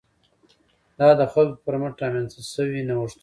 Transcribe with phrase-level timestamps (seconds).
[0.99, 3.19] دا د خلکو پر مټ رامنځته شوي نوښتونه وو.